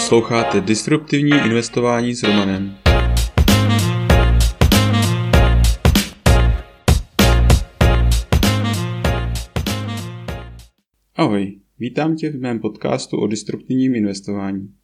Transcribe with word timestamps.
Posloucháte 0.00 0.60
Disruptivní 0.60 1.30
investování 1.30 2.14
s 2.14 2.22
Romanem. 2.22 2.76
Ahoj, 11.14 11.60
vítám 11.78 12.16
tě 12.16 12.30
v 12.30 12.40
mém 12.40 12.60
podcastu 12.60 13.16
o 13.16 13.26
disruptivním 13.26 13.94
investování. 13.94 14.74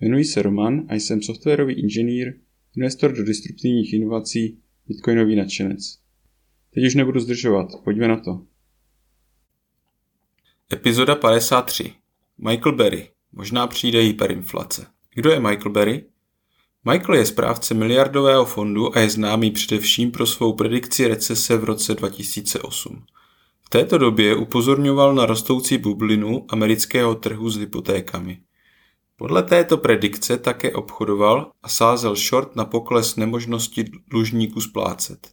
Jmenuji 0.00 0.24
se 0.24 0.42
Roman 0.42 0.86
a 0.88 0.94
jsem 0.94 1.22
softwarový 1.22 1.74
inženýr, 1.74 2.34
investor 2.76 3.12
do 3.12 3.24
disruptivních 3.24 3.92
inovací, 3.92 4.58
bitcoinový 4.88 5.36
nadšenec. 5.36 5.98
Teď 6.74 6.84
už 6.86 6.94
nebudu 6.94 7.20
zdržovat, 7.20 7.68
pojďme 7.84 8.08
na 8.08 8.20
to. 8.20 8.46
Epizoda 10.72 11.14
53. 11.14 11.92
Michael 12.38 12.76
Berry. 12.76 13.08
Možná 13.32 13.66
přijde 13.66 14.00
hyperinflace. 14.00 14.86
Kdo 15.14 15.30
je 15.30 15.40
Michael 15.40 15.72
Berry? 15.72 16.04
Michael 16.84 17.14
je 17.14 17.26
správce 17.26 17.74
miliardového 17.74 18.44
fondu 18.44 18.96
a 18.96 19.00
je 19.00 19.10
známý 19.10 19.50
především 19.50 20.10
pro 20.10 20.26
svou 20.26 20.52
predikci 20.52 21.08
recese 21.08 21.56
v 21.56 21.64
roce 21.64 21.94
2008. 21.94 23.04
V 23.62 23.68
této 23.68 23.98
době 23.98 24.36
upozorňoval 24.36 25.14
na 25.14 25.26
rostoucí 25.26 25.78
bublinu 25.78 26.46
amerického 26.48 27.14
trhu 27.14 27.50
s 27.50 27.56
hypotékami. 27.56 28.40
Podle 29.16 29.42
této 29.42 29.76
predikce 29.76 30.38
také 30.38 30.72
obchodoval 30.72 31.50
a 31.62 31.68
sázel 31.68 32.14
short 32.14 32.56
na 32.56 32.64
pokles 32.64 33.16
nemožnosti 33.16 33.84
dlužníků 34.10 34.60
splácet. 34.60 35.32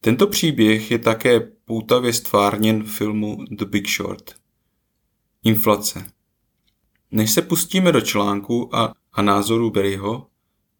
Tento 0.00 0.26
příběh 0.26 0.90
je 0.90 0.98
také 0.98 1.40
poutavě 1.64 2.12
stvárněn 2.12 2.84
filmu 2.84 3.36
The 3.50 3.64
Big 3.64 3.88
Short. 3.88 4.34
Inflace 5.44 6.04
Než 7.10 7.30
se 7.30 7.42
pustíme 7.42 7.92
do 7.92 8.00
článku 8.00 8.76
a, 8.76 8.94
a 9.12 9.22
názoru 9.22 9.70
Berryho, 9.70 10.26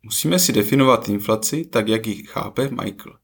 musíme 0.02 0.38
si 0.38 0.52
definovat 0.52 1.08
inflaci 1.08 1.64
tak, 1.64 1.88
jak 1.88 2.06
ji 2.06 2.22
chápe 2.24 2.68
Michael. 2.68 3.18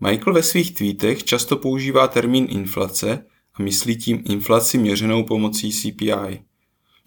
Michael 0.00 0.34
ve 0.34 0.42
svých 0.42 0.74
tweetech 0.74 1.24
často 1.24 1.56
používá 1.56 2.08
termín 2.08 2.46
inflace 2.50 3.26
a 3.54 3.62
myslí 3.62 3.96
tím 3.96 4.22
inflaci 4.28 4.78
měřenou 4.78 5.24
pomocí 5.24 5.72
CPI. 5.72 6.42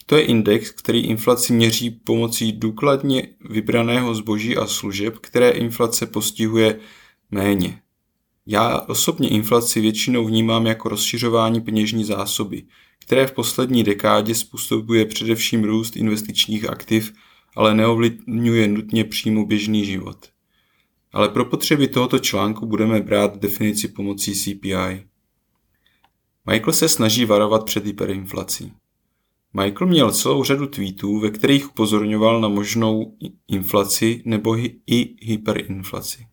To 0.05 0.15
je 0.15 0.23
index, 0.23 0.71
který 0.71 1.05
inflaci 1.05 1.53
měří 1.53 1.89
pomocí 1.89 2.51
důkladně 2.51 3.27
vybraného 3.49 4.15
zboží 4.15 4.57
a 4.57 4.67
služeb, 4.67 5.17
které 5.17 5.49
inflace 5.49 6.05
postihuje 6.05 6.79
méně. 7.31 7.81
Já 8.51 8.79
osobně 8.79 9.29
inflaci 9.29 9.81
většinou 9.81 10.25
vnímám 10.25 10.65
jako 10.65 10.89
rozšiřování 10.89 11.61
peněžní 11.61 12.03
zásoby, 12.03 12.63
které 12.99 13.27
v 13.27 13.31
poslední 13.31 13.83
dekádě 13.83 14.35
způsobuje 14.35 15.05
především 15.05 15.63
růst 15.63 15.95
investičních 15.95 16.69
aktiv, 16.69 17.13
ale 17.55 17.75
neovlivňuje 17.75 18.67
nutně 18.67 19.03
přímo 19.03 19.45
běžný 19.45 19.85
život. 19.85 20.17
Ale 21.11 21.29
pro 21.29 21.45
potřeby 21.45 21.87
tohoto 21.87 22.19
článku 22.19 22.65
budeme 22.65 23.01
brát 23.01 23.37
definici 23.37 23.87
pomocí 23.87 24.35
CPI. 24.35 25.03
Michael 26.51 26.73
se 26.73 26.89
snaží 26.89 27.25
varovat 27.25 27.65
před 27.65 27.85
hyperinflací. 27.85 28.73
Michael 29.53 29.87
měl 29.87 30.11
celou 30.11 30.43
řadu 30.43 30.67
tweetů, 30.67 31.19
ve 31.19 31.29
kterých 31.29 31.69
upozorňoval 31.69 32.41
na 32.41 32.47
možnou 32.47 33.17
inflaci 33.47 34.21
nebo 34.25 34.57
i 34.87 35.15
hyperinflaci. 35.21 36.28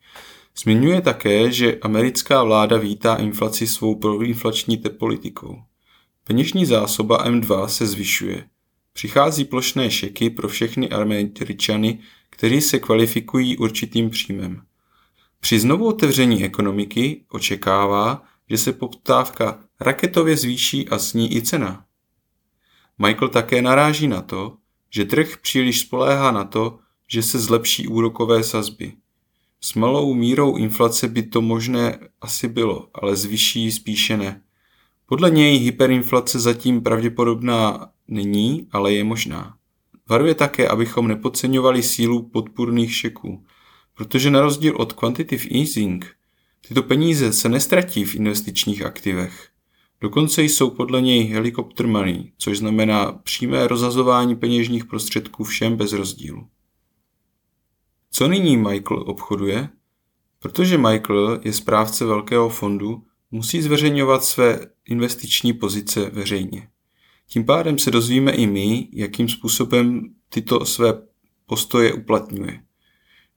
Zmiňuje 0.63 1.01
také, 1.01 1.53
že 1.53 1.79
americká 1.79 2.43
vláda 2.43 2.77
vítá 2.77 3.15
inflaci 3.17 3.67
svou 3.67 3.95
proinflační 3.95 4.83
politikou. 4.99 5.63
Peněžní 6.25 6.67
zásoba 6.67 7.27
M2 7.27 7.67
se 7.67 7.87
zvyšuje. 7.87 8.45
Přichází 8.93 9.45
plošné 9.45 9.91
šeky 9.91 10.31
pro 10.31 10.49
všechny 10.49 10.91
Američany, 10.91 11.99
kteří 12.31 12.61
se 12.61 12.79
kvalifikují 12.79 13.57
určitým 13.57 14.11
příjmem. 14.11 14.63
Při 15.41 15.61
znovu 15.61 15.87
otevření 15.87 16.45
ekonomiky 16.45 17.25
očekává, 17.29 18.23
že 18.51 18.59
se 18.59 18.73
poptávka 18.73 19.61
raketově 19.81 20.37
zvýší 20.37 20.89
a 20.89 20.99
sní 20.99 21.37
i 21.37 21.43
cena. 21.43 21.85
Michael 22.99 23.29
také 23.29 23.63
naráží 23.63 24.09
na 24.09 24.23
to, 24.23 24.57
že 24.91 25.05
trh 25.05 25.37
příliš 25.37 25.81
spoléhá 25.81 26.31
na 26.31 26.45
to, 26.45 26.79
že 27.09 27.23
se 27.23 27.39
zlepší 27.39 27.89
úrokové 27.89 28.45
sazby. 28.45 28.93
S 29.61 29.75
malou 29.75 30.15
mírou 30.15 30.57
inflace 30.57 31.09
by 31.09 31.23
to 31.23 31.43
možné 31.43 31.99
asi 32.21 32.49
bylo, 32.49 32.89
ale 32.95 33.17
s 33.17 33.25
vyšší 33.25 33.73
spíše 33.73 34.17
ne. 34.17 34.43
Podle 35.07 35.31
něj 35.31 35.59
hyperinflace 35.59 36.41
zatím 36.41 36.81
pravděpodobná 36.81 37.91
není, 38.09 38.69
ale 38.73 38.93
je 38.93 39.05
možná. 39.05 39.57
Varuje 40.09 40.35
také, 40.35 40.69
abychom 40.69 41.09
nepodceňovali 41.09 41.83
sílu 41.83 42.29
podpůrných 42.29 42.95
šeků, 42.95 43.45
protože 43.95 44.31
na 44.31 44.41
rozdíl 44.41 44.77
od 44.77 44.93
quantitative 44.93 45.59
easing, 45.61 46.17
tyto 46.69 46.83
peníze 46.83 47.33
se 47.33 47.49
nestratí 47.49 48.05
v 48.05 48.15
investičních 48.15 48.83
aktivech. 48.83 49.49
Dokonce 50.01 50.43
jsou 50.43 50.71
podle 50.71 51.03
něj 51.03 51.25
helikopter 51.25 51.87
money, 51.87 52.33
což 52.39 52.59
znamená 52.59 53.13
přímé 53.13 53.69
rozhazování 53.69 54.37
peněžních 54.37 54.85
prostředků 54.85 55.45
všem 55.45 55.77
bez 55.77 55.93
rozdílu. 55.93 56.49
Co 58.17 58.29
nyní 58.29 58.57
Michael 58.57 59.05
obchoduje? 59.07 59.69
Protože 60.39 60.79
Michael 60.79 61.41
je 61.45 61.53
správce 61.53 62.05
velkého 62.05 62.49
fondu, 62.49 63.03
musí 63.31 63.63
zveřejňovat 63.63 64.25
své 64.25 64.61
investiční 64.89 65.53
pozice 65.53 66.11
veřejně. 66.11 66.69
Tím 67.29 67.45
pádem 67.45 67.79
se 67.79 67.91
dozvíme 67.91 68.33
i 68.33 68.47
my, 68.47 68.89
jakým 68.93 69.29
způsobem 69.29 70.15
tyto 70.29 70.65
své 70.65 71.03
postoje 71.47 71.93
uplatňuje. 71.93 72.61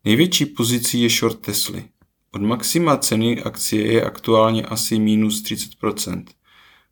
Největší 0.05 0.45
pozicí 0.45 1.01
je 1.01 1.09
short 1.09 1.39
Tesly. 1.39 1.85
Od 2.31 2.41
maxima 2.41 2.97
ceny 2.97 3.43
akcie 3.43 3.91
je 3.91 4.03
aktuálně 4.03 4.63
asi 4.63 4.99
minus 4.99 5.43
30%. 5.43 6.23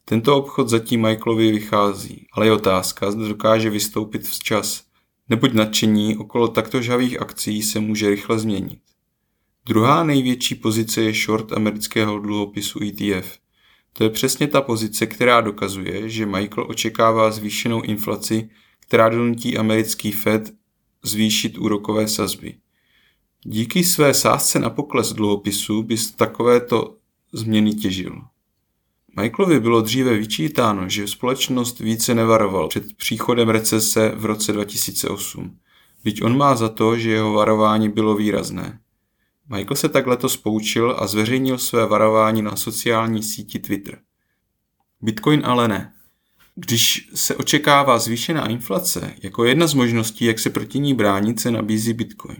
Tento 0.06 0.38
obchod 0.38 0.70
zatím 0.70 1.02
Michaelovi 1.02 1.52
vychází, 1.52 2.28
ale 2.34 2.46
je 2.46 2.52
otázka, 2.52 3.12
zda 3.12 3.28
dokáže 3.28 3.70
vystoupit 3.70 4.28
včas, 4.28 4.84
neboť 5.30 5.54
nadšení 5.54 6.18
okolo 6.18 6.48
takto 6.48 6.82
žavých 6.82 7.22
akcí 7.22 7.64
se 7.64 7.80
může 7.80 8.10
rychle 8.10 8.40
změnit. 8.40 8.80
Druhá 9.66 10.04
největší 10.04 10.56
pozice 10.56 11.02
je 11.02 11.14
short 11.14 11.52
amerického 11.52 12.20
dluhopisu 12.20 12.80
ETF. 12.84 13.38
To 13.94 14.04
je 14.04 14.10
přesně 14.10 14.48
ta 14.48 14.62
pozice, 14.62 15.06
která 15.06 15.42
dokazuje, 15.42 16.10
že 16.10 16.26
Michael 16.26 16.68
očekává 16.70 17.32
zvýšenou 17.32 17.82
inflaci, 17.82 18.50
která 18.80 19.10
donutí 19.10 19.58
americký 19.58 20.12
Fed 20.12 20.54
zvýšit 21.04 21.58
úrokové 21.58 22.08
sazby. 22.08 22.56
Díky 23.44 23.84
své 23.84 24.14
sázce 24.14 24.60
na 24.60 24.70
pokles 24.70 25.14
dluhopisu 25.14 25.84
by 25.84 25.96
takovéto 26.16 26.98
změny 27.34 27.74
těžil. 27.74 28.22
Michaelovi 29.20 29.60
bylo 29.60 29.82
dříve 29.82 30.18
vyčítáno, 30.18 30.90
že 30.90 31.08
společnost 31.08 31.80
více 31.80 32.16
nevaroval 32.16 32.68
před 32.68 32.98
příchodem 32.98 33.50
recese 33.50 34.12
v 34.16 34.26
roce 34.26 34.54
2008, 34.54 35.58
byť 36.04 36.22
on 36.22 36.38
má 36.38 36.56
za 36.56 36.70
to, 36.70 36.98
že 36.98 37.12
jeho 37.12 37.34
varování 37.34 37.90
bylo 37.90 38.16
výrazné. 38.16 38.80
Michael 39.50 39.76
se 39.76 39.90
tak 39.90 40.08
letos 40.08 40.38
poučil 40.38 40.96
a 41.00 41.08
zveřejnil 41.08 41.58
své 41.58 41.86
varování 41.86 42.42
na 42.42 42.56
sociální 42.56 43.24
síti 43.24 43.60
Twitter. 43.60 44.00
Bitcoin 45.02 45.42
ale 45.46 45.68
ne. 45.68 45.94
Když 46.56 47.10
se 47.14 47.36
očekává 47.36 48.00
zvýšená 48.00 48.48
inflace, 48.48 49.14
jako 49.24 49.46
jedna 49.46 49.68
z 49.68 49.74
možností, 49.74 50.26
jak 50.26 50.40
se 50.40 50.50
proti 50.50 50.80
ní 50.80 50.94
bránit, 50.94 51.40
se 51.40 51.52
nabízí 51.52 51.94
Bitcoin. 51.94 52.38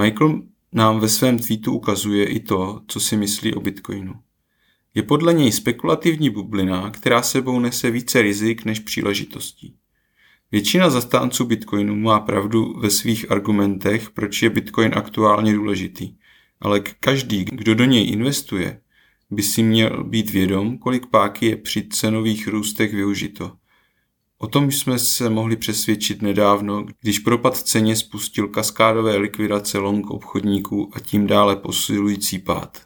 Michael 0.00 0.42
nám 0.72 1.00
ve 1.00 1.08
svém 1.08 1.38
tweetu 1.38 1.72
ukazuje 1.72 2.26
i 2.26 2.40
to, 2.40 2.80
co 2.86 3.00
si 3.00 3.16
myslí 3.16 3.54
o 3.54 3.60
Bitcoinu. 3.60 4.14
Je 4.96 5.02
podle 5.02 5.32
něj 5.34 5.52
spekulativní 5.52 6.30
bublina, 6.30 6.90
která 6.90 7.22
sebou 7.22 7.60
nese 7.60 7.90
více 7.90 8.22
rizik 8.22 8.64
než 8.64 8.78
příležitostí. 8.80 9.74
Většina 10.52 10.90
zastánců 10.90 11.44
Bitcoinu 11.44 11.96
má 11.96 12.20
pravdu 12.20 12.74
ve 12.80 12.90
svých 12.90 13.30
argumentech, 13.30 14.10
proč 14.10 14.42
je 14.42 14.50
Bitcoin 14.50 14.92
aktuálně 14.94 15.54
důležitý. 15.54 16.14
Ale 16.60 16.80
každý, 16.80 17.44
kdo 17.44 17.74
do 17.74 17.84
něj 17.84 18.12
investuje, 18.12 18.80
by 19.30 19.42
si 19.42 19.62
měl 19.62 20.04
být 20.04 20.30
vědom, 20.30 20.78
kolik 20.78 21.06
páky 21.06 21.46
je 21.46 21.56
při 21.56 21.88
cenových 21.88 22.48
růstech 22.48 22.94
využito. 22.94 23.52
O 24.38 24.46
tom 24.46 24.72
jsme 24.72 24.98
se 24.98 25.30
mohli 25.30 25.56
přesvědčit 25.56 26.22
nedávno, 26.22 26.86
když 27.00 27.18
propad 27.18 27.56
ceně 27.56 27.96
spustil 27.96 28.48
kaskádové 28.48 29.16
likvidace 29.16 29.78
long 29.78 30.10
obchodníků 30.10 30.90
a 30.94 31.00
tím 31.00 31.26
dále 31.26 31.56
posilující 31.56 32.38
pád. 32.38 32.85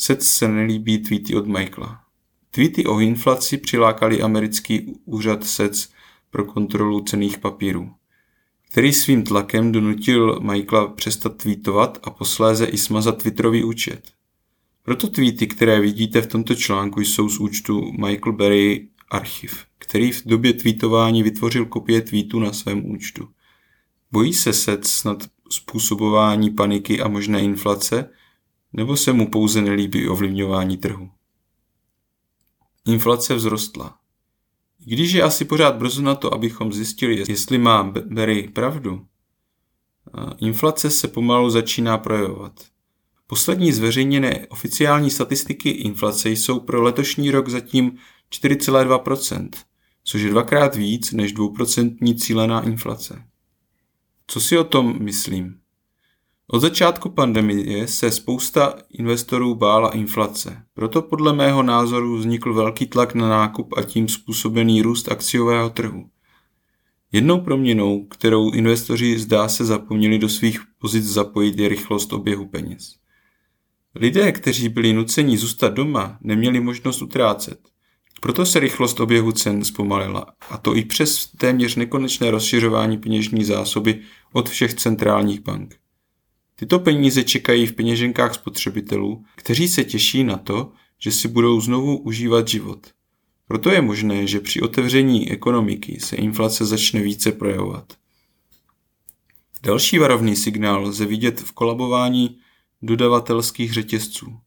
Sec 0.00 0.26
se 0.26 0.48
nelíbí 0.48 0.98
tweety 0.98 1.34
od 1.34 1.46
Michaela. 1.46 2.00
Tweety 2.50 2.86
o 2.86 3.00
inflaci 3.00 3.58
přilákali 3.58 4.22
americký 4.22 4.94
úřad 5.04 5.44
SEC 5.44 5.88
pro 6.30 6.44
kontrolu 6.44 7.00
cených 7.00 7.38
papírů, 7.38 7.90
který 8.70 8.92
svým 8.92 9.24
tlakem 9.24 9.72
donutil 9.72 10.40
Michaela 10.40 10.88
přestat 10.88 11.42
tweetovat 11.42 11.98
a 12.02 12.10
posléze 12.10 12.66
i 12.66 12.78
smazat 12.78 13.22
Twitterový 13.22 13.64
účet. 13.64 14.12
Proto 14.82 15.08
tweety, 15.08 15.46
které 15.46 15.80
vidíte 15.80 16.20
v 16.20 16.26
tomto 16.26 16.54
článku, 16.54 17.00
jsou 17.00 17.28
z 17.28 17.38
účtu 17.38 17.92
Michael 17.92 18.32
Berry 18.32 18.88
archiv, 19.10 19.64
který 19.78 20.12
v 20.12 20.26
době 20.26 20.52
tweetování 20.52 21.22
vytvořil 21.22 21.66
kopie 21.66 22.00
tweetu 22.00 22.38
na 22.38 22.52
svém 22.52 22.90
účtu. 22.90 23.28
Bojí 24.12 24.34
se 24.34 24.52
set 24.52 24.86
snad 24.86 25.24
způsobování 25.50 26.50
paniky 26.50 27.00
a 27.00 27.08
možné 27.08 27.40
inflace, 27.40 28.10
nebo 28.72 28.96
se 28.96 29.12
mu 29.12 29.30
pouze 29.30 29.62
nelíbí 29.62 30.08
ovlivňování 30.08 30.76
trhu? 30.76 31.10
Inflace 32.86 33.36
vzrostla. 33.36 33.98
Když 34.84 35.12
je 35.12 35.22
asi 35.22 35.44
pořád 35.44 35.76
brzo 35.76 36.02
na 36.02 36.14
to, 36.14 36.34
abychom 36.34 36.72
zjistili, 36.72 37.24
jestli 37.28 37.58
má 37.58 37.82
Berry 38.06 38.48
pravdu, 38.48 39.06
inflace 40.38 40.90
se 40.90 41.08
pomalu 41.08 41.50
začíná 41.50 41.98
projevovat. 41.98 42.52
Poslední 43.26 43.72
zveřejněné 43.72 44.46
oficiální 44.46 45.10
statistiky 45.10 45.70
inflace 45.70 46.30
jsou 46.30 46.60
pro 46.60 46.82
letošní 46.82 47.30
rok 47.30 47.48
zatím 47.48 47.98
4,2%, 48.32 49.48
což 50.04 50.22
je 50.22 50.30
dvakrát 50.30 50.76
víc 50.76 51.12
než 51.12 51.34
2% 51.34 52.18
cílená 52.18 52.62
inflace. 52.62 53.24
Co 54.26 54.40
si 54.40 54.58
o 54.58 54.64
tom 54.64 55.02
myslím? 55.02 55.60
Od 56.50 56.60
začátku 56.60 57.10
pandemie 57.10 57.88
se 57.88 58.10
spousta 58.10 58.74
investorů 58.90 59.54
bála 59.54 59.90
inflace, 59.90 60.62
proto 60.74 61.02
podle 61.02 61.32
mého 61.32 61.62
názoru 61.62 62.16
vznikl 62.16 62.54
velký 62.54 62.86
tlak 62.86 63.14
na 63.14 63.28
nákup 63.28 63.74
a 63.76 63.82
tím 63.82 64.08
způsobený 64.08 64.82
růst 64.82 65.12
akciového 65.12 65.70
trhu. 65.70 66.04
Jednou 67.12 67.40
proměnou, 67.40 68.04
kterou 68.04 68.50
investoři 68.50 69.18
zdá 69.18 69.48
se 69.48 69.64
zapomněli 69.64 70.18
do 70.18 70.28
svých 70.28 70.60
pozic 70.78 71.04
zapojit, 71.04 71.58
je 71.58 71.68
rychlost 71.68 72.12
oběhu 72.12 72.46
peněz. 72.46 72.94
Lidé, 73.94 74.32
kteří 74.32 74.68
byli 74.68 74.92
nuceni 74.92 75.38
zůstat 75.38 75.74
doma, 75.74 76.18
neměli 76.20 76.60
možnost 76.60 77.02
utrácet. 77.02 77.60
Proto 78.20 78.46
se 78.46 78.60
rychlost 78.60 79.00
oběhu 79.00 79.32
cen 79.32 79.64
zpomalila, 79.64 80.26
a 80.50 80.58
to 80.58 80.76
i 80.76 80.84
přes 80.84 81.26
téměř 81.26 81.76
nekonečné 81.76 82.30
rozšiřování 82.30 82.98
peněžní 82.98 83.44
zásoby 83.44 84.00
od 84.32 84.48
všech 84.48 84.74
centrálních 84.74 85.40
bank. 85.40 85.76
Tyto 86.60 86.78
peníze 86.78 87.24
čekají 87.24 87.66
v 87.66 87.72
peněženkách 87.72 88.34
spotřebitelů, 88.34 89.24
kteří 89.36 89.68
se 89.68 89.84
těší 89.84 90.24
na 90.24 90.36
to, 90.36 90.72
že 90.98 91.12
si 91.12 91.28
budou 91.28 91.60
znovu 91.60 91.98
užívat 91.98 92.48
život. 92.48 92.86
Proto 93.48 93.70
je 93.70 93.82
možné, 93.82 94.26
že 94.26 94.40
při 94.40 94.60
otevření 94.60 95.30
ekonomiky 95.30 96.00
se 96.00 96.16
inflace 96.16 96.66
začne 96.66 97.00
více 97.00 97.32
projevovat. 97.32 97.92
Další 99.62 99.98
varovný 99.98 100.36
signál 100.36 100.82
lze 100.82 101.06
vidět 101.06 101.40
v 101.40 101.52
kolabování 101.52 102.38
dodavatelských 102.82 103.72
řetězců. 103.72 104.38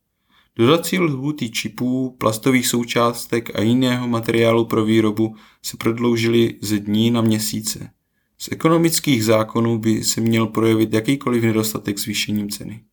Dodací 0.56 1.00
lhůty 1.00 1.50
čipů, 1.50 2.16
plastových 2.20 2.68
součástek 2.68 3.56
a 3.56 3.62
jiného 3.62 4.08
materiálu 4.08 4.66
pro 4.66 4.86
výrobu 4.86 5.36
se 5.62 5.78
prodloužily 5.78 6.56
ze 6.62 6.80
dní 6.80 7.12
na 7.12 7.22
měsíce. 7.22 7.92
Z 8.42 8.50
ekonomických 8.52 9.26
zákonů 9.26 9.78
by 9.78 10.04
se 10.04 10.22
měl 10.22 10.48
projevit 10.48 10.94
jakýkoliv 10.94 11.44
nedostatek 11.44 12.00
zvýšením 12.00 12.50
ceny. 12.50 12.84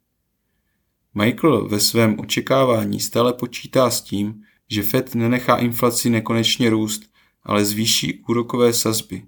Michael 1.14 1.68
ve 1.68 1.80
svém 1.80 2.20
očekávání 2.20 3.00
stále 3.00 3.32
počítá 3.32 3.90
s 3.90 4.00
tím, 4.00 4.42
že 4.70 4.82
Fed 4.82 5.14
nenechá 5.14 5.56
inflaci 5.56 6.10
nekonečně 6.10 6.70
růst, 6.70 7.02
ale 7.42 7.64
zvýší 7.64 8.24
úrokové 8.28 8.72
sazby. 8.72 9.22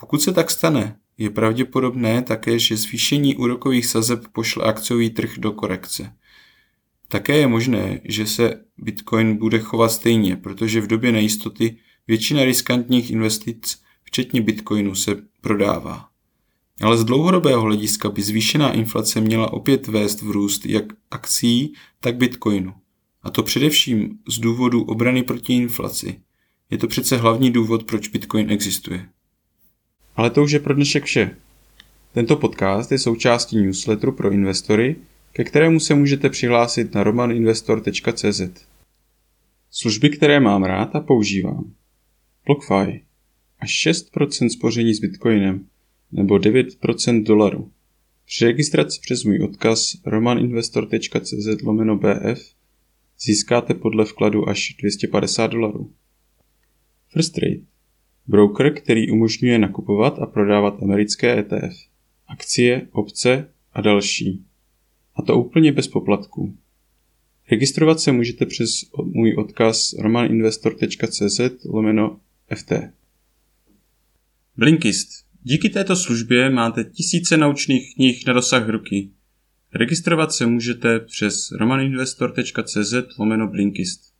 Pokud 0.00 0.22
se 0.22 0.32
tak 0.32 0.50
stane, 0.50 0.96
je 1.18 1.30
pravděpodobné 1.30 2.22
také, 2.22 2.58
že 2.58 2.76
zvýšení 2.76 3.36
úrokových 3.36 3.86
sazeb 3.86 4.28
pošle 4.32 4.64
akciový 4.64 5.10
trh 5.10 5.38
do 5.38 5.52
korekce. 5.52 6.12
Také 7.08 7.36
je 7.36 7.46
možné, 7.46 8.00
že 8.04 8.26
se 8.26 8.64
Bitcoin 8.78 9.36
bude 9.36 9.58
chovat 9.58 9.88
stejně, 9.88 10.36
protože 10.36 10.80
v 10.80 10.86
době 10.86 11.12
nejistoty 11.12 11.76
většina 12.06 12.44
riskantních 12.44 13.10
investic, 13.10 13.81
včetně 14.12 14.40
Bitcoinu, 14.40 14.94
se 14.94 15.16
prodává. 15.40 16.08
Ale 16.80 16.98
z 16.98 17.04
dlouhodobého 17.04 17.62
hlediska 17.62 18.10
by 18.10 18.22
zvýšená 18.22 18.72
inflace 18.72 19.20
měla 19.20 19.52
opět 19.52 19.86
vést 19.86 20.22
v 20.22 20.30
růst 20.30 20.66
jak 20.66 20.84
akcí, 21.10 21.74
tak 22.00 22.16
Bitcoinu. 22.16 22.74
A 23.22 23.30
to 23.30 23.42
především 23.42 24.18
z 24.28 24.38
důvodu 24.38 24.82
obrany 24.82 25.22
proti 25.22 25.52
inflaci. 25.52 26.20
Je 26.70 26.78
to 26.78 26.88
přece 26.88 27.16
hlavní 27.16 27.50
důvod, 27.50 27.84
proč 27.84 28.08
Bitcoin 28.08 28.50
existuje. 28.50 29.08
Ale 30.16 30.30
to 30.30 30.42
už 30.42 30.52
je 30.52 30.60
pro 30.60 30.74
dnešek 30.74 31.04
vše. 31.04 31.36
Tento 32.14 32.36
podcast 32.36 32.92
je 32.92 32.98
součástí 32.98 33.56
newsletteru 33.56 34.12
pro 34.12 34.30
investory, 34.30 34.96
ke 35.32 35.44
kterému 35.44 35.80
se 35.80 35.94
můžete 35.94 36.30
přihlásit 36.30 36.94
na 36.94 37.02
romaninvestor.cz. 37.02 38.42
Služby, 39.70 40.10
které 40.10 40.40
mám 40.40 40.64
rád 40.64 40.96
a 40.96 41.00
používám. 41.00 41.72
BlockFi. 42.46 43.11
Až 43.62 43.86
6% 43.86 44.48
spoření 44.48 44.94
s 44.94 45.00
Bitcoinem 45.00 45.66
nebo 46.12 46.34
9% 46.34 47.22
dolaru. 47.22 47.70
Při 48.26 48.44
registraci 48.44 49.00
přes 49.02 49.24
můj 49.24 49.42
odkaz 49.42 49.96
romaninvestor.cz 50.06 51.62
lomeno 51.62 51.98
BF 51.98 52.54
získáte 53.20 53.74
podle 53.74 54.04
vkladu 54.04 54.48
až 54.48 54.76
250 54.78 55.46
dolarů. 55.46 55.92
First 57.08 57.34
Trade 57.34 57.60
Broker, 58.26 58.74
který 58.74 59.10
umožňuje 59.10 59.58
nakupovat 59.58 60.18
a 60.18 60.26
prodávat 60.26 60.82
americké 60.82 61.38
ETF, 61.38 61.76
akcie, 62.26 62.88
opce 62.92 63.48
a 63.72 63.80
další. 63.80 64.44
A 65.14 65.22
to 65.22 65.38
úplně 65.38 65.72
bez 65.72 65.88
poplatků. 65.88 66.56
Registrovat 67.50 68.00
se 68.00 68.12
můžete 68.12 68.46
přes 68.46 68.70
můj 69.04 69.34
odkaz 69.34 69.92
romaninvestor.cz 69.92 71.40
lomeno 71.64 72.20
FT. 72.54 72.72
Blinkist. 74.56 75.08
Díky 75.42 75.68
této 75.68 75.96
službě 75.96 76.50
máte 76.50 76.84
tisíce 76.84 77.36
naučných 77.36 77.94
knih 77.94 78.26
na 78.26 78.32
dosah 78.32 78.68
ruky. 78.68 79.10
Registrovat 79.74 80.32
se 80.32 80.46
můžete 80.46 81.00
přes 81.00 81.50
romaninvestor.cz 81.50 82.94
lomeno 83.18 83.48
Blinkist. 83.48 84.14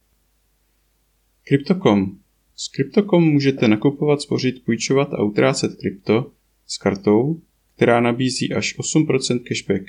Crypto.com 1.44 2.19
s 2.56 2.69
Crypto.com 2.69 3.25
můžete 3.25 3.69
nakupovat, 3.69 4.20
spořit, 4.20 4.64
půjčovat 4.64 5.14
a 5.14 5.23
utrácet 5.23 5.75
krypto 5.75 6.32
s 6.67 6.78
kartou, 6.78 7.40
která 7.76 8.00
nabízí 8.00 8.52
až 8.52 8.78
8% 8.78 9.43
cashback. 9.49 9.85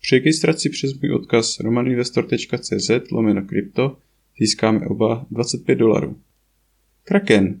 Při 0.00 0.14
registraci 0.14 0.70
přes 0.70 1.00
můj 1.00 1.12
odkaz 1.12 1.60
romaninvestor.cz 1.60 2.90
lomeno 3.10 3.42
krypto 3.42 3.98
získáme 4.38 4.86
oba 4.86 5.26
25 5.30 5.74
dolarů. 5.74 6.20
Kraken. 7.04 7.60